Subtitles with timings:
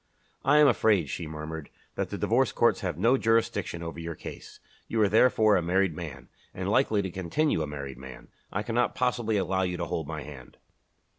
[0.43, 4.59] "I am afraid," she murmured, "that the Divorce Courts have no jurisdiction over your case.
[4.87, 8.29] You are therefore a married man, and likely to continue a married man.
[8.51, 10.57] I cannot possibly allow you to hold my hand."